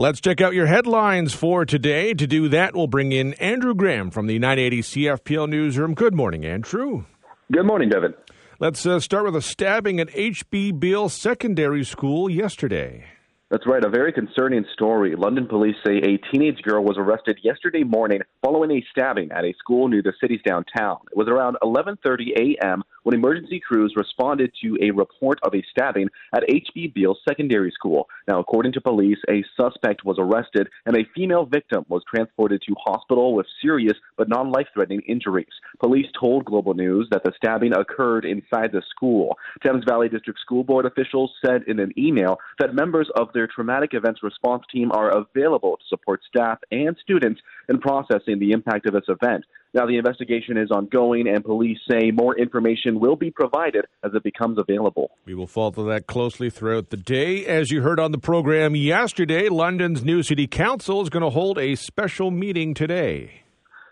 Let's 0.00 0.20
check 0.20 0.40
out 0.40 0.54
your 0.54 0.66
headlines 0.66 1.34
for 1.34 1.64
today. 1.64 2.14
To 2.14 2.24
do 2.24 2.48
that, 2.50 2.76
we'll 2.76 2.86
bring 2.86 3.10
in 3.10 3.34
Andrew 3.34 3.74
Graham 3.74 4.12
from 4.12 4.28
the 4.28 4.38
980 4.38 4.82
CFPL 4.82 5.48
Newsroom. 5.48 5.94
Good 5.94 6.14
morning, 6.14 6.44
Andrew. 6.44 7.04
Good 7.50 7.66
morning, 7.66 7.88
Devon. 7.88 8.14
Let's 8.60 8.86
uh, 8.86 9.00
start 9.00 9.24
with 9.24 9.34
a 9.34 9.42
stabbing 9.42 9.98
at 9.98 10.06
HB 10.10 10.78
Beal 10.78 11.08
Secondary 11.08 11.82
School 11.82 12.30
yesterday. 12.30 13.06
That's 13.50 13.66
right, 13.66 13.84
a 13.84 13.88
very 13.88 14.12
concerning 14.12 14.64
story. 14.72 15.16
London 15.16 15.48
police 15.48 15.74
say 15.84 15.96
a 15.96 16.18
teenage 16.30 16.62
girl 16.62 16.84
was 16.84 16.96
arrested 16.96 17.40
yesterday 17.42 17.82
morning 17.82 18.20
following 18.40 18.70
a 18.70 18.84
stabbing 18.92 19.32
at 19.32 19.44
a 19.44 19.52
school 19.58 19.88
near 19.88 20.02
the 20.02 20.12
city's 20.20 20.42
downtown. 20.46 20.98
It 21.10 21.16
was 21.16 21.26
around 21.26 21.56
11:30 21.60 22.56
a.m. 22.60 22.84
when 23.02 23.14
emergency 23.14 23.60
crews 23.60 23.94
responded 23.96 24.52
to 24.62 24.76
a 24.82 24.90
report 24.90 25.38
of 25.42 25.54
a 25.54 25.62
stabbing 25.70 26.08
at 26.34 26.44
HB 26.48 26.94
Beal 26.94 27.16
Secondary 27.28 27.70
School. 27.70 28.08
Now, 28.26 28.38
according 28.38 28.72
to 28.72 28.80
police, 28.80 29.18
a 29.28 29.44
suspect 29.60 30.04
was 30.04 30.16
arrested 30.18 30.68
and 30.86 30.96
a 30.96 31.06
female 31.14 31.46
victim 31.46 31.84
was 31.88 32.02
transported 32.08 32.62
to 32.66 32.74
hospital 32.84 33.34
with 33.34 33.46
serious 33.62 33.96
but 34.16 34.28
non-life-threatening 34.28 35.02
injuries. 35.06 35.46
Police 35.80 36.06
told 36.18 36.44
Global 36.44 36.74
News 36.74 37.08
that 37.10 37.22
the 37.24 37.32
stabbing 37.36 37.72
occurred 37.74 38.24
inside 38.24 38.72
the 38.72 38.82
school. 38.90 39.36
Thames 39.64 39.84
Valley 39.88 40.08
District 40.08 40.38
School 40.40 40.64
Board 40.64 40.86
officials 40.86 41.32
said 41.44 41.62
in 41.66 41.78
an 41.80 41.92
email 41.98 42.38
that 42.58 42.74
members 42.74 43.08
of 43.16 43.28
their 43.32 43.46
traumatic 43.46 43.90
events 43.94 44.22
response 44.22 44.64
team 44.72 44.90
are 44.92 45.16
available 45.16 45.76
to 45.76 45.84
support 45.88 46.20
staff 46.28 46.58
and 46.70 46.96
students 47.02 47.40
in 47.68 47.78
processing 47.78 48.38
the 48.38 48.52
impact 48.52 48.86
of 48.86 48.94
this 48.94 49.08
event. 49.08 49.44
Now, 49.74 49.86
the 49.86 49.98
investigation 49.98 50.56
is 50.56 50.70
ongoing, 50.70 51.28
and 51.28 51.44
police 51.44 51.78
say 51.90 52.10
more 52.10 52.38
information 52.38 53.00
will 53.00 53.16
be 53.16 53.30
provided 53.30 53.84
as 54.02 54.12
it 54.14 54.22
becomes 54.22 54.58
available. 54.58 55.10
We 55.26 55.34
will 55.34 55.46
follow 55.46 55.84
that 55.84 56.06
closely 56.06 56.48
throughout 56.48 56.90
the 56.90 56.96
day. 56.96 57.44
As 57.44 57.70
you 57.70 57.82
heard 57.82 58.00
on 58.00 58.12
the 58.12 58.18
program 58.18 58.74
yesterday, 58.74 59.48
London's 59.48 60.02
new 60.02 60.22
city 60.22 60.46
council 60.46 61.02
is 61.02 61.10
going 61.10 61.22
to 61.22 61.30
hold 61.30 61.58
a 61.58 61.74
special 61.74 62.30
meeting 62.30 62.72
today. 62.72 63.42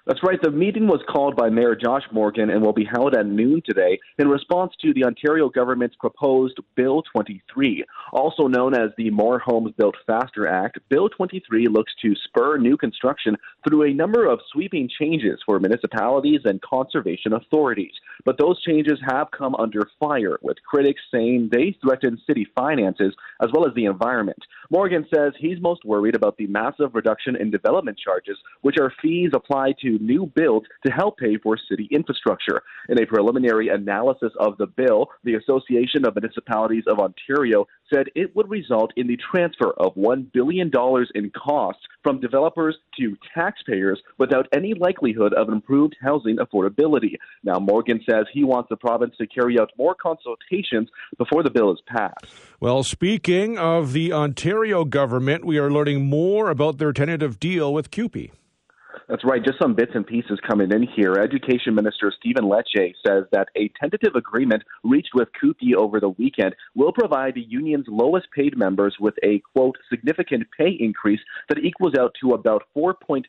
That's 0.07 0.23
right. 0.23 0.41
The 0.41 0.53
meeting 0.53 0.87
was 0.87 1.01
called 1.11 1.35
by 1.35 1.51
Mayor 1.51 1.75
Josh 1.75 2.05
Morgan 2.13 2.49
and 2.49 2.63
will 2.63 2.73
be 2.73 2.85
held 2.85 3.17
at 3.17 3.27
noon 3.27 3.61
today 3.67 3.99
in 4.21 4.29
response 4.29 4.73
to 4.83 4.95
the 4.95 5.05
Ontario 5.05 5.49
government's 5.49 5.97
proposed 5.97 6.61
Bill 6.77 7.03
23. 7.13 7.85
Also 8.13 8.47
known 8.47 8.73
as 8.73 8.91
the 8.97 9.11
More 9.11 9.41
Homes 9.41 9.73
Built 9.77 9.97
Faster 10.07 10.47
Act, 10.47 10.79
Bill 10.89 11.09
23 11.09 11.67
looks 11.67 11.93
to 12.03 12.15
spur 12.23 12.57
new 12.57 12.77
construction 12.77 13.37
through 13.67 13.83
a 13.83 13.95
number 13.95 14.27
of 14.27 14.39
sweeping 14.53 14.89
changes 14.97 15.41
for 15.45 15.59
municipalities 15.59 16.43
and 16.45 16.63
conservation 16.63 17.33
authorities. 17.33 17.93
But 18.25 18.39
those 18.39 18.63
changes 18.63 19.01
have 19.09 19.33
come 19.37 19.57
under 19.57 19.91
fire, 19.99 20.39
with 20.41 20.63
critics 20.63 21.01
saying 21.13 21.49
they 21.51 21.77
threaten 21.83 22.23
city 22.29 22.47
finances 22.55 23.13
as 23.43 23.51
well 23.53 23.67
as 23.67 23.75
the 23.75 23.87
environment. 23.87 24.39
Morgan 24.71 25.05
says 25.13 25.33
he's 25.37 25.61
most 25.61 25.85
worried 25.85 26.15
about 26.15 26.37
the 26.37 26.47
massive 26.47 26.95
reduction 26.95 27.35
in 27.35 27.51
development 27.51 27.99
charges, 27.99 28.39
which 28.63 28.79
are 28.81 28.93
fees 29.03 29.31
applied 29.35 29.75
to 29.83 29.96
new 30.01 30.27
builds 30.35 30.67
to 30.85 30.93
help 30.93 31.19
pay 31.19 31.37
for 31.39 31.57
city 31.69 31.89
infrastructure. 31.91 32.63
In 32.89 33.01
a 33.01 33.07
preliminary 33.07 33.69
analysis 33.69 34.33
of 34.39 34.57
the 34.59 34.67
bill, 34.67 35.09
the 35.25 35.35
Association 35.35 36.07
of 36.07 36.15
Municipalities 36.15 36.85
of 36.87 36.99
Ontario 36.99 37.67
said 37.93 38.07
it 38.15 38.35
would 38.35 38.51
result 38.51 38.93
in 38.97 39.07
the 39.07 39.19
transfer 39.31 39.73
of 39.79 39.95
$1 39.95 40.33
billion 40.33 40.71
in 41.15 41.31
costs 41.31 41.83
from 42.03 42.21
developers 42.21 42.77
to 42.99 43.17
taxpayers 43.35 44.01
without 44.19 44.47
any 44.53 44.75
likelihood 44.75 45.33
of 45.35 45.49
improved 45.49 45.97
housing 46.01 46.37
affordability. 46.37 47.17
Now, 47.43 47.59
Morgan 47.59 48.01
says 48.09 48.27
he 48.33 48.45
wants 48.45 48.69
the 48.69 48.77
province 48.77 49.15
to 49.19 49.27
carry 49.27 49.59
out 49.59 49.71
more 49.77 49.95
consultations 49.95 50.89
before 51.19 51.43
the 51.43 51.51
bill 51.51 51.73
is 51.73 51.81
passed. 51.87 52.27
Well, 52.61 52.83
speaking 52.83 53.59
of 53.59 53.93
the 53.93 54.13
Ontario 54.13 54.85
government, 54.85 55.45
we 55.45 55.59
are 55.59 55.71
learning 55.71 56.07
more 56.07 56.51
about 56.51 56.79
their 56.79 56.93
tentative 56.93 57.39
deal 57.39 57.73
with 57.73 57.91
CUPE. 57.91 58.33
That's 59.09 59.25
right. 59.25 59.45
Just 59.45 59.59
some 59.61 59.75
bits 59.75 59.93
and 59.95 60.07
pieces 60.07 60.41
coming 60.47 60.73
in 60.73 60.83
here. 60.83 61.15
Education 61.15 61.75
Minister 61.75 62.13
Stephen 62.19 62.45
Lecce 62.45 62.95
says 63.07 63.25
that 63.31 63.49
a 63.57 63.71
tentative 63.81 64.17
agreement 64.17 64.63
reached 64.83 65.15
with 65.15 65.29
CUPE 65.41 65.77
over 65.77 66.01
the 66.01 66.09
weekend 66.09 66.57
will 66.75 66.93
provide 66.93 67.35
the 67.35 67.47
union's 67.49 67.87
lowest 67.89 68.27
paid 68.35 68.57
members 68.57 68.97
with 68.99 69.15
a, 69.23 69.41
quote, 69.55 69.77
significant 69.89 70.47
pay 70.59 70.71
increase 70.81 71.21
that 71.49 71.59
equals 71.59 71.95
out 71.99 72.15
to 72.21 72.33
about 72.33 72.65
4.2% 72.77 73.23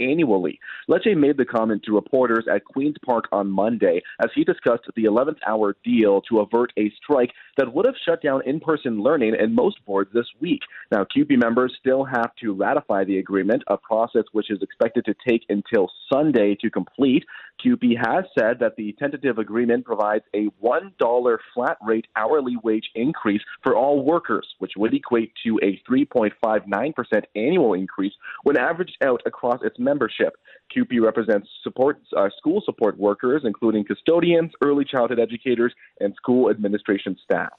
annually. 0.00 0.58
Lecce 0.88 1.16
made 1.16 1.36
the 1.36 1.44
comment 1.44 1.82
to 1.84 1.94
reporters 1.94 2.46
at 2.52 2.64
Queen's 2.64 2.96
Park 3.04 3.26
on 3.30 3.50
Monday 3.50 4.02
as 4.20 4.30
he 4.34 4.42
discussed 4.42 4.84
the 4.96 5.04
11th 5.04 5.38
hour 5.46 5.76
deal 5.84 6.20
to 6.22 6.40
avert 6.40 6.72
a 6.76 6.90
strike 7.02 7.30
that 7.56 7.72
would 7.72 7.86
have 7.86 7.94
shut 8.04 8.22
down 8.22 8.42
in 8.46 8.58
person 8.58 9.02
learning 9.02 9.36
in 9.38 9.54
most 9.54 9.84
boards 9.86 10.10
this 10.12 10.26
week. 10.40 10.62
Now, 10.90 11.04
CUPE 11.04 11.38
members 11.38 11.76
still 11.78 12.04
have 12.04 12.34
to 12.40 12.52
ratify 12.52 13.04
the 13.04 13.18
agreement, 13.18 13.62
a 13.68 13.76
process 13.76 14.24
which 14.32 14.50
is 14.50 14.60
expected 14.62 14.77
expected 14.78 15.04
to 15.04 15.14
take 15.28 15.44
until 15.48 15.90
Sunday 16.12 16.56
to 16.60 16.70
complete. 16.70 17.24
CUPE 17.62 17.96
has 18.04 18.24
said 18.38 18.58
that 18.60 18.76
the 18.76 18.94
tentative 18.98 19.38
agreement 19.38 19.84
provides 19.84 20.24
a 20.34 20.48
$1 20.62 21.38
flat 21.54 21.78
rate 21.84 22.06
hourly 22.16 22.56
wage 22.62 22.88
increase 22.94 23.42
for 23.62 23.74
all 23.76 24.04
workers, 24.04 24.46
which 24.58 24.72
would 24.76 24.94
equate 24.94 25.32
to 25.44 25.58
a 25.62 25.80
3.59% 25.90 27.22
annual 27.34 27.74
increase 27.74 28.12
when 28.44 28.56
averaged 28.56 28.96
out 29.02 29.20
across 29.26 29.60
its 29.62 29.78
membership. 29.78 30.36
CUPE 30.72 31.00
represents 31.02 31.48
support, 31.62 31.98
uh, 32.16 32.28
school 32.36 32.62
support 32.64 32.96
workers, 32.98 33.42
including 33.44 33.84
custodians, 33.84 34.52
early 34.62 34.84
childhood 34.84 35.18
educators, 35.18 35.74
and 36.00 36.14
school 36.14 36.50
administration 36.50 37.16
staff. 37.24 37.50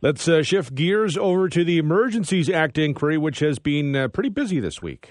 Let's 0.00 0.28
uh, 0.28 0.42
shift 0.42 0.74
gears 0.74 1.16
over 1.16 1.48
to 1.48 1.64
the 1.64 1.78
Emergencies 1.78 2.48
Act 2.48 2.78
inquiry, 2.78 3.18
which 3.18 3.40
has 3.40 3.58
been 3.58 3.96
uh, 3.96 4.08
pretty 4.08 4.28
busy 4.28 4.60
this 4.60 4.80
week. 4.80 5.10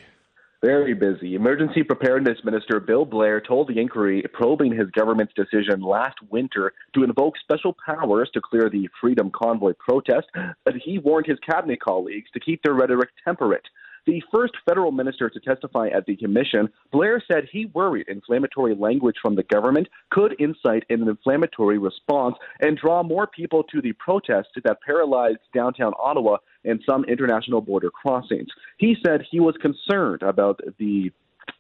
Very 0.68 0.94
busy. 0.94 1.36
Emergency 1.36 1.82
Preparedness 1.82 2.40
Minister 2.44 2.82
Bill 2.82 3.06
Blair 3.06 3.40
told 3.40 3.70
the 3.70 3.80
inquiry 3.80 4.22
probing 4.34 4.76
his 4.76 4.90
government's 4.90 5.32
decision 5.34 5.80
last 5.80 6.18
winter 6.30 6.74
to 6.94 7.06
invoke 7.06 7.36
special 7.38 7.74
powers 7.86 8.30
to 8.34 8.42
clear 8.42 8.70
the 8.70 8.90
Freedom 9.00 9.32
Convoy 9.34 9.72
protest, 9.80 10.28
but 10.66 10.74
he 10.76 11.00
warned 11.00 11.26
his 11.26 11.40
cabinet 11.40 11.80
colleagues 11.80 12.30
to 12.34 12.42
keep 12.42 12.62
their 12.64 12.74
rhetoric 12.74 13.12
temperate. 13.24 13.64
The 14.08 14.22
first 14.34 14.56
federal 14.66 14.92
minister 14.92 15.30
to 15.30 15.40
testify 15.40 15.88
at 15.88 16.06
the 16.06 16.18
commission, 16.18 16.68
Blair 16.92 17.24
said 17.32 17.48
he 17.50 17.68
worried 17.68 18.10
inflammatory 18.10 18.76
language 18.76 19.16
from 19.22 19.36
the 19.36 19.44
government 19.44 19.88
could 20.12 20.34
incite 20.38 20.84
an 20.90 21.08
inflammatory 21.08 21.78
response 21.78 22.36
and 22.60 22.78
draw 22.78 23.04
more 23.04 23.28
people 23.28 23.64
to 23.64 23.82
the 23.82 23.94
protests 23.94 24.52
that 24.66 24.82
paralyzed 24.82 25.40
downtown 25.54 25.94
Ottawa 25.98 26.38
and 26.66 26.81
some 26.90 27.03
international 27.06 27.62
border 27.62 27.90
crossings. 27.90 28.50
He 28.78 28.95
said 29.06 29.22
he 29.29 29.40
was 29.40 29.56
concerned 29.62 30.23
about 30.23 30.59
the 30.78 31.12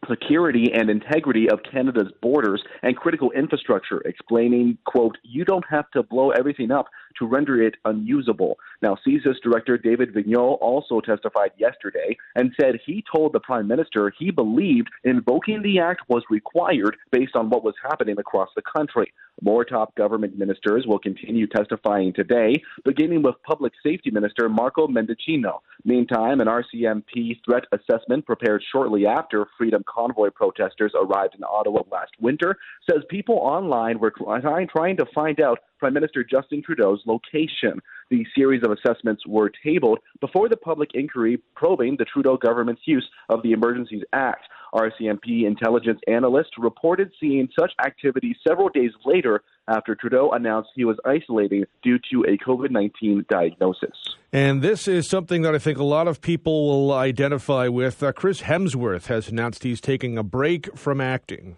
security 0.09 0.71
and 0.73 0.89
integrity 0.89 1.49
of 1.49 1.59
Canada's 1.69 2.11
borders 2.21 2.61
and 2.83 2.95
critical 2.95 3.31
infrastructure, 3.31 4.01
explaining, 4.01 4.77
quote, 4.85 5.17
you 5.23 5.45
don't 5.45 5.65
have 5.69 5.89
to 5.91 6.03
blow 6.03 6.31
everything 6.31 6.71
up 6.71 6.87
to 7.19 7.25
render 7.25 7.61
it 7.61 7.75
unusable. 7.85 8.57
Now, 8.81 8.97
CSIS 9.05 9.41
Director 9.43 9.77
David 9.77 10.13
Vigneault 10.13 10.57
also 10.61 11.01
testified 11.01 11.51
yesterday 11.57 12.17
and 12.35 12.53
said 12.59 12.79
he 12.85 13.03
told 13.11 13.33
the 13.33 13.39
Prime 13.39 13.67
Minister 13.67 14.11
he 14.17 14.31
believed 14.31 14.89
invoking 15.03 15.61
the 15.61 15.79
act 15.79 16.01
was 16.09 16.23
required 16.29 16.97
based 17.11 17.35
on 17.35 17.49
what 17.49 17.63
was 17.63 17.75
happening 17.83 18.17
across 18.19 18.49
the 18.55 18.61
country. 18.61 19.13
More 19.41 19.63
top 19.63 19.95
government 19.95 20.37
ministers 20.37 20.85
will 20.87 20.97
continue 20.97 21.45
testifying 21.45 22.11
today, 22.11 22.55
beginning 22.83 23.21
with 23.21 23.35
Public 23.43 23.71
Safety 23.83 24.09
Minister 24.09 24.49
Marco 24.49 24.87
Mendicino. 24.87 25.59
Meantime, 25.85 26.41
an 26.41 26.47
RCMP 26.47 27.39
threat 27.45 27.65
assessment 27.71 28.25
prepared 28.25 28.63
shortly 28.71 29.05
after 29.05 29.47
Freedom 29.57 29.83
Convoy 29.87 30.31
protesters 30.31 30.93
arrived 30.99 31.35
in 31.35 31.43
Ottawa 31.43 31.83
last 31.91 32.11
winter 32.19 32.57
says 32.89 33.03
people 33.09 33.35
online 33.35 33.99
were 33.99 34.11
trying 34.11 34.97
to 34.97 35.05
find 35.13 35.39
out 35.39 35.59
Prime 35.79 35.93
Minister 35.93 36.23
Justin 36.23 36.63
Trudeau's 36.63 37.03
location. 37.07 37.81
The 38.09 38.25
series 38.35 38.61
of 38.63 38.71
assessments 38.71 39.25
were 39.25 39.51
tabled 39.63 39.99
before 40.21 40.47
the 40.47 40.55
public 40.55 40.91
inquiry 40.93 41.41
probing 41.55 41.97
the 41.97 42.05
Trudeau 42.05 42.37
government's 42.37 42.83
use 42.85 43.07
of 43.29 43.41
the 43.43 43.51
Emergencies 43.51 44.03
Act. 44.13 44.45
RCMP 44.73 45.45
intelligence 45.45 45.99
analysts 46.07 46.51
reported 46.57 47.11
seeing 47.19 47.49
such 47.59 47.71
activity 47.85 48.35
several 48.47 48.69
days 48.69 48.91
later 49.05 49.41
after 49.67 49.95
Trudeau 49.95 50.31
announced 50.31 50.69
he 50.75 50.85
was 50.85 50.97
isolating 51.05 51.65
due 51.83 51.99
to 52.11 52.23
a 52.27 52.37
COVID 52.37 52.71
19 52.71 53.25
diagnosis. 53.29 53.91
And 54.31 54.61
this 54.61 54.87
is 54.87 55.09
something 55.09 55.41
that 55.41 55.55
I 55.55 55.57
think 55.57 55.77
a 55.77 55.83
lot 55.83 56.07
of 56.07 56.21
people 56.21 56.67
will 56.67 56.93
identify 56.93 57.67
with. 57.67 58.03
Uh, 58.03 58.11
Chris 58.11 58.41
Hemsworth 58.41 59.07
has 59.07 59.29
announced 59.29 59.63
he's 59.63 59.81
taking 59.81 60.17
a 60.17 60.23
break 60.23 60.77
from 60.77 61.01
acting. 61.01 61.57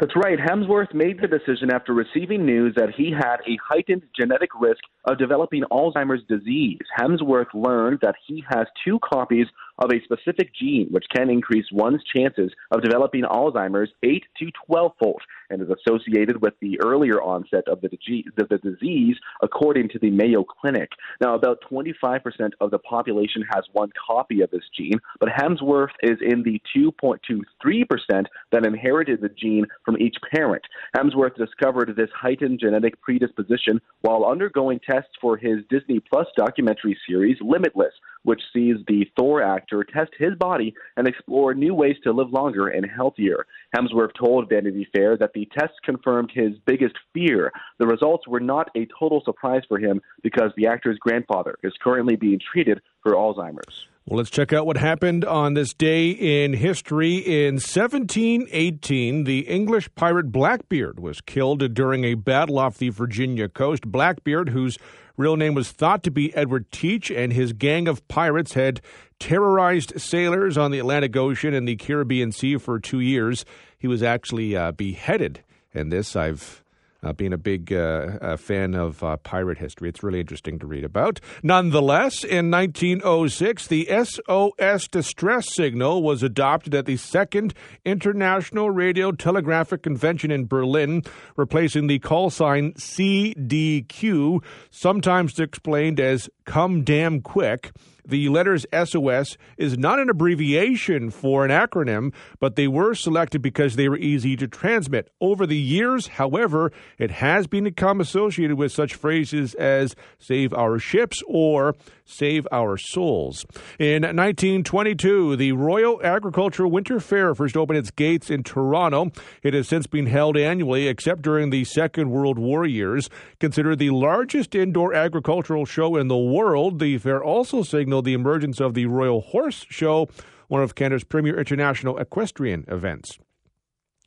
That's 0.00 0.16
right. 0.16 0.38
Hemsworth 0.38 0.92
made 0.92 1.20
the 1.20 1.28
decision 1.28 1.70
after 1.72 1.92
receiving 1.94 2.44
news 2.44 2.74
that 2.76 2.94
he 2.96 3.12
had 3.12 3.36
a 3.46 3.56
heightened 3.64 4.02
genetic 4.18 4.50
risk 4.58 4.80
of 5.04 5.18
developing 5.18 5.62
Alzheimer's 5.70 6.24
disease. 6.28 6.80
Hemsworth 6.98 7.54
learned 7.54 8.00
that 8.02 8.16
he 8.26 8.42
has 8.48 8.66
two 8.84 8.98
copies 8.98 9.46
of 9.78 9.90
a 9.90 10.02
specific 10.04 10.54
gene 10.54 10.88
which 10.90 11.06
can 11.14 11.30
increase 11.30 11.66
one's 11.72 12.02
chances 12.04 12.52
of 12.70 12.82
developing 12.82 13.22
Alzheimer's 13.22 13.90
8 14.02 14.24
to 14.38 14.50
12 14.66 14.92
fold 14.98 15.22
and 15.50 15.62
is 15.62 15.68
associated 15.68 16.40
with 16.40 16.54
the 16.60 16.80
earlier 16.80 17.22
onset 17.22 17.66
of 17.68 17.80
the, 17.80 17.88
the 18.36 18.58
disease, 18.58 19.16
according 19.42 19.88
to 19.90 19.98
the 19.98 20.10
Mayo 20.10 20.44
Clinic. 20.44 20.90
Now, 21.20 21.34
about 21.34 21.62
25% 21.70 22.20
of 22.60 22.70
the 22.70 22.78
population 22.78 23.44
has 23.52 23.64
one 23.72 23.90
copy 24.06 24.40
of 24.40 24.50
this 24.50 24.64
gene, 24.76 24.98
but 25.20 25.28
Hemsworth 25.28 25.92
is 26.02 26.18
in 26.20 26.42
the 26.42 26.60
2.23% 26.76 28.24
that 28.52 28.66
inherited 28.66 29.20
the 29.20 29.28
gene 29.28 29.66
from 29.84 29.98
each 30.00 30.16
parent. 30.34 30.62
Hemsworth 30.96 31.36
discovered 31.36 31.94
this 31.96 32.10
heightened 32.14 32.60
genetic 32.60 33.00
predisposition 33.00 33.80
while 34.02 34.24
undergoing 34.24 34.80
tests 34.88 35.12
for 35.20 35.36
his 35.36 35.58
Disney 35.70 36.00
Plus 36.00 36.26
documentary 36.36 36.96
series 37.06 37.36
Limitless, 37.40 37.92
which 38.24 38.42
sees 38.52 38.76
the 38.86 39.08
Thor 39.16 39.42
actor 39.42 39.84
test 39.84 40.12
his 40.18 40.34
body 40.34 40.74
and 40.96 41.06
explore 41.06 41.54
new 41.54 41.74
ways 41.74 41.96
to 42.02 42.12
live 42.12 42.32
longer 42.32 42.68
and 42.68 42.84
healthier. 42.84 43.46
Hemsworth 43.76 44.14
told 44.14 44.48
Vanity 44.48 44.88
Fair 44.94 45.16
that 45.16 45.32
the 45.32 45.48
tests 45.56 45.76
confirmed 45.84 46.30
his 46.34 46.58
biggest 46.66 46.96
fear. 47.12 47.52
The 47.78 47.86
results 47.86 48.26
were 48.26 48.40
not 48.40 48.70
a 48.74 48.86
total 48.98 49.22
surprise 49.24 49.62
for 49.68 49.78
him 49.78 50.00
because 50.22 50.52
the 50.56 50.66
actor's 50.66 50.98
grandfather 50.98 51.56
is 51.62 51.72
currently 51.82 52.16
being 52.16 52.40
treated 52.40 52.80
for 53.02 53.12
Alzheimer's. 53.12 53.86
Well, 54.06 54.18
let's 54.18 54.28
check 54.28 54.52
out 54.52 54.66
what 54.66 54.76
happened 54.76 55.24
on 55.24 55.54
this 55.54 55.72
day 55.72 56.10
in 56.10 56.52
history. 56.52 57.16
In 57.16 57.54
1718, 57.54 59.24
the 59.24 59.40
English 59.40 59.88
pirate 59.94 60.30
Blackbeard 60.30 61.00
was 61.00 61.22
killed 61.22 61.72
during 61.72 62.04
a 62.04 62.12
battle 62.12 62.58
off 62.58 62.76
the 62.76 62.90
Virginia 62.90 63.48
coast. 63.48 63.86
Blackbeard, 63.86 64.50
whose 64.50 64.76
real 65.16 65.36
name 65.36 65.54
was 65.54 65.72
thought 65.72 66.02
to 66.02 66.10
be 66.10 66.34
Edward 66.36 66.70
Teach, 66.70 67.10
and 67.10 67.32
his 67.32 67.54
gang 67.54 67.88
of 67.88 68.06
pirates 68.06 68.52
had 68.52 68.82
terrorized 69.18 69.98
sailors 69.98 70.58
on 70.58 70.70
the 70.70 70.80
Atlantic 70.80 71.16
Ocean 71.16 71.54
and 71.54 71.66
the 71.66 71.76
Caribbean 71.76 72.30
Sea 72.30 72.58
for 72.58 72.78
two 72.78 73.00
years. 73.00 73.46
He 73.78 73.88
was 73.88 74.02
actually 74.02 74.54
uh, 74.54 74.72
beheaded. 74.72 75.42
And 75.72 75.90
this 75.90 76.14
I've 76.14 76.63
uh, 77.04 77.12
being 77.12 77.32
a 77.32 77.38
big 77.38 77.72
uh, 77.72 78.36
fan 78.36 78.74
of 78.74 79.02
uh, 79.02 79.16
pirate 79.18 79.58
history. 79.58 79.88
It's 79.88 80.02
really 80.02 80.20
interesting 80.20 80.58
to 80.58 80.66
read 80.66 80.84
about. 80.84 81.20
Nonetheless, 81.42 82.24
in 82.24 82.50
1906, 82.50 83.66
the 83.66 83.88
SOS 84.04 84.88
distress 84.88 85.54
signal 85.54 86.02
was 86.02 86.22
adopted 86.22 86.74
at 86.74 86.86
the 86.86 86.96
Second 86.96 87.54
International 87.84 88.70
Radio 88.70 89.12
Telegraphic 89.12 89.82
Convention 89.82 90.30
in 90.30 90.46
Berlin, 90.46 91.02
replacing 91.36 91.86
the 91.86 91.98
call 91.98 92.30
sign 92.30 92.72
CDQ, 92.74 94.42
sometimes 94.70 95.38
explained 95.38 96.00
as 96.00 96.28
come 96.44 96.82
damn 96.82 97.20
quick. 97.20 97.72
The 98.06 98.28
letters 98.28 98.66
SOS 98.72 99.38
is 99.56 99.78
not 99.78 99.98
an 99.98 100.10
abbreviation 100.10 101.10
for 101.10 101.44
an 101.44 101.50
acronym, 101.50 102.12
but 102.38 102.54
they 102.54 102.68
were 102.68 102.94
selected 102.94 103.40
because 103.40 103.76
they 103.76 103.88
were 103.88 103.96
easy 103.96 104.36
to 104.36 104.46
transmit. 104.46 105.10
Over 105.20 105.46
the 105.46 105.56
years, 105.56 106.08
however, 106.08 106.70
it 106.98 107.10
has 107.12 107.46
become 107.46 108.00
associated 108.00 108.58
with 108.58 108.72
such 108.72 108.94
phrases 108.94 109.54
as 109.54 109.96
save 110.18 110.52
our 110.52 110.78
ships 110.78 111.22
or 111.26 111.74
save 112.04 112.46
our 112.52 112.76
souls. 112.76 113.44
In 113.78 114.02
1922, 114.02 115.36
the 115.36 115.52
Royal 115.52 116.02
Agricultural 116.02 116.70
Winter 116.70 117.00
Fair 117.00 117.34
first 117.34 117.56
opened 117.56 117.78
its 117.78 117.90
gates 117.90 118.30
in 118.30 118.42
Toronto. 118.42 119.10
It 119.42 119.54
has 119.54 119.68
since 119.68 119.86
been 119.86 120.06
held 120.06 120.36
annually, 120.36 120.86
except 120.86 121.22
during 121.22 121.50
the 121.50 121.64
Second 121.64 122.10
World 122.10 122.38
War 122.38 122.66
years. 122.66 123.08
Considered 123.40 123.78
the 123.78 123.90
largest 123.90 124.54
indoor 124.54 124.94
agricultural 124.94 125.64
show 125.64 125.96
in 125.96 126.08
the 126.08 126.16
world, 126.16 126.78
the 126.78 126.98
fair 126.98 127.22
also 127.22 127.62
signaled 127.62 128.04
the 128.04 128.14
emergence 128.14 128.60
of 128.60 128.74
the 128.74 128.86
Royal 128.86 129.20
Horse 129.20 129.64
Show, 129.68 130.08
one 130.48 130.62
of 130.62 130.74
Canada's 130.74 131.04
premier 131.04 131.38
international 131.38 131.98
equestrian 131.98 132.64
events. 132.68 133.18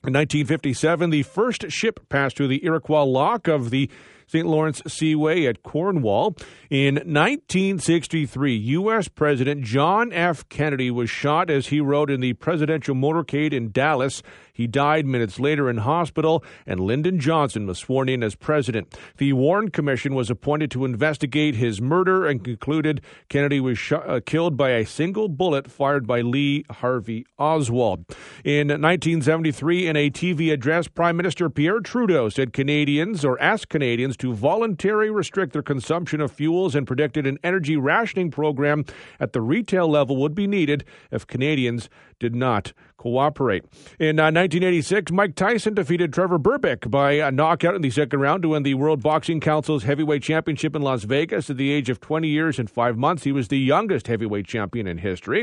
In 0.03 0.13
1957, 0.13 1.09
the 1.09 1.23
first 1.23 1.71
ship 1.71 2.07
passed 2.07 2.37
through 2.37 2.47
the 2.49 2.63
Iroquois 2.63 3.03
Lock 3.03 3.47
of 3.47 3.71
the 3.71 3.89
St. 4.27 4.45
Lawrence 4.45 4.81
Seaway 4.85 5.45
at 5.45 5.63
Cornwall. 5.63 6.35
In 6.69 6.95
1963, 6.95 8.55
U.S. 8.55 9.07
President 9.07 9.63
John 9.63 10.11
F. 10.11 10.47
Kennedy 10.49 10.91
was 10.91 11.09
shot 11.09 11.49
as 11.49 11.67
he 11.67 11.79
rode 11.79 12.11
in 12.11 12.19
the 12.19 12.33
presidential 12.33 12.93
motorcade 12.93 13.53
in 13.53 13.71
Dallas. 13.71 14.21
He 14.57 14.65
died 14.65 15.05
minutes 15.05 15.39
later 15.39 15.69
in 15.69 15.77
hospital, 15.77 16.43
and 16.65 16.79
Lyndon 16.79 17.19
Johnson 17.19 17.67
was 17.67 17.77
sworn 17.77 18.09
in 18.09 18.23
as 18.23 18.33
president. 18.33 18.97
The 19.17 19.33
Warren 19.33 19.69
Commission 19.69 20.15
was 20.15 20.31
appointed 20.31 20.71
to 20.71 20.83
investigate 20.83 21.53
his 21.53 21.79
murder 21.79 22.25
and 22.25 22.43
concluded 22.43 23.01
Kennedy 23.29 23.59
was 23.59 23.79
uh, 23.91 24.19
killed 24.25 24.57
by 24.57 24.71
a 24.71 24.85
single 24.85 25.29
bullet 25.29 25.69
fired 25.69 26.07
by 26.07 26.21
Lee 26.21 26.65
Harvey 26.71 27.25
Oswald. 27.37 28.05
In 28.43 28.69
1973, 28.69 29.87
in 29.87 29.95
a 29.95 30.09
TV 30.09 30.51
address, 30.51 30.87
Prime 30.87 31.15
Minister 31.15 31.51
Pierre 31.51 31.79
Trudeau 31.79 32.27
said 32.27 32.51
Canadians, 32.51 33.23
or 33.23 33.39
asked 33.39 33.69
Canadians, 33.69 34.16
to 34.19 34.33
voluntarily 34.33 35.09
restrict 35.09 35.53
their 35.53 35.61
consumption 35.61 36.21
of 36.21 36.31
fuels 36.31 36.75
and 36.75 36.87
predicted 36.87 37.25
an 37.27 37.37
energy 37.43 37.77
rationing 37.77 38.31
program 38.31 38.85
at 39.19 39.33
the 39.33 39.41
retail 39.41 39.87
level 39.87 40.17
would 40.17 40.35
be 40.35 40.47
needed 40.47 40.83
if 41.11 41.25
Canadians 41.27 41.89
did 42.19 42.35
not 42.35 42.73
cooperate. 42.97 43.63
In 43.99 44.19
uh, 44.19 44.33
1986, 44.33 45.11
Mike 45.11 45.35
Tyson 45.35 45.75
defeated 45.75 46.11
Trevor 46.11 46.39
Berbick 46.39 46.89
by 46.89 47.13
a 47.13 47.31
knockout 47.31 47.75
in 47.75 47.81
the 47.81 47.91
second 47.91 48.19
round 48.19 48.41
to 48.41 48.49
win 48.49 48.63
the 48.63 48.73
World 48.73 49.03
Boxing 49.03 49.39
Council's 49.39 49.83
heavyweight 49.83 50.23
championship 50.23 50.75
in 50.75 50.81
Las 50.81 51.03
Vegas 51.03 51.49
at 51.49 51.57
the 51.57 51.71
age 51.71 51.89
of 51.89 51.99
20 51.99 52.27
years 52.27 52.57
and 52.57 52.69
five 52.69 52.97
months. 52.97 53.23
He 53.23 53.31
was 53.31 53.47
the 53.47 53.59
youngest 53.59 54.07
heavyweight 54.07 54.47
champion 54.47 54.87
in 54.87 54.97
history. 54.97 55.41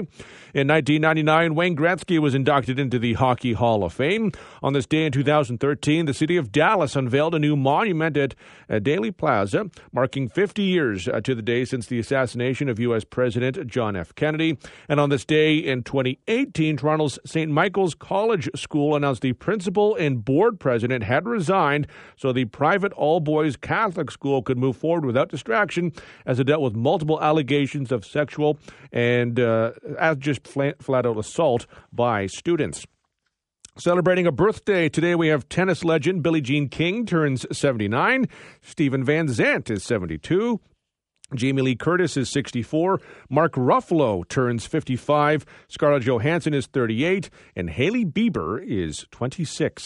In 0.53 0.69
1999, 0.69 1.55
Wayne 1.55 1.77
Gretzky 1.77 2.19
was 2.19 2.35
inducted 2.35 2.79
into 2.79 2.99
the 2.99 3.15
Hockey 3.15 3.53
Hall 3.53 3.85
of 3.85 3.93
Fame. 3.93 4.33
On 4.63 4.73
this 4.73 4.87
day 4.87 5.07
in 5.07 5.13
2013, 5.13 6.07
the 6.07 6.15
city 6.15 6.37
of 6.37 6.51
Dallas 6.51 6.97
unveiled 6.97 7.35
a 7.35 7.39
new 7.39 7.57
monument 7.57 8.17
at 8.17 8.35
uh, 8.69 8.75
Dealey 8.75 9.17
Plaza, 9.17 9.71
marking 9.93 10.29
50 10.29 10.63
years 10.63 11.07
uh, 11.07 11.21
to 11.21 11.35
the 11.35 11.43
day 11.43 11.65
since 11.65 11.87
the 11.87 12.01
assassination 12.01 12.69
of 12.69 12.81
U.S. 12.81 13.05
President 13.05 13.67
John 13.69 13.95
F. 13.95 14.15
Kennedy. 14.15 14.59
And 14.89 14.99
on 14.99 15.11
this 15.11 15.25
day 15.25 15.57
in 15.57 15.85
2018, 15.85 16.64
Toronto's 16.73 17.19
St. 17.27 17.51
Michael's 17.51 17.95
College 17.95 18.49
School 18.57 18.97
announced 18.97 19.23
the 19.23 19.33
principal 19.35 19.95
and 19.97 20.25
board 20.25 20.59
president 20.59 21.05
had 21.05 21.27
resigned 21.27 21.87
so 22.17 22.33
the 22.33 22.47
private 22.47 22.93
all 22.95 23.21
boys 23.21 23.57
Catholic 23.57 24.11
school 24.11 24.43
could 24.43 24.59
move 24.59 24.77
forward 24.77 25.05
without 25.05 25.29
distraction 25.29 25.93
as 26.27 26.41
it 26.41 26.45
dealt 26.45 26.63
with 26.63 26.75
multiple 26.75 27.21
allegations 27.21 27.93
of 27.93 28.05
sexual 28.05 28.59
and 28.93 29.39
uh, 29.39 29.73
just 30.19 30.47
flat, 30.47 30.77
out 30.89 31.19
assault 31.19 31.67
by 31.93 32.27
students. 32.27 32.87
Celebrating 33.77 34.27
a 34.27 34.33
birthday 34.33 34.89
today, 34.89 35.17
we 35.17 35.29
have 35.29 35.49
tennis 35.49 35.85
legend 35.85 36.23
Billie 36.23 36.41
Jean 36.41 36.69
King 36.69 37.05
turns 37.05 37.45
79. 37.51 38.29
Stephen 38.63 39.05
Van 39.05 39.27
Zandt 39.29 39.69
is 39.69 39.83
72. 39.83 40.61
Jamie 41.35 41.63
Lee 41.63 41.77
Curtis 41.77 42.17
is 42.17 42.31
64. 42.31 43.01
Mark 43.29 43.53
Ruffalo 43.55 44.27
turns 44.29 44.67
55. 44.67 45.45
Scarlett 45.69 46.05
Johansson 46.05 46.55
is 46.55 46.67
38. 46.67 47.31
And 47.57 47.71
Hailey 47.71 48.05
Bieber 48.05 48.63
is 48.65 49.07
26. 49.11 49.85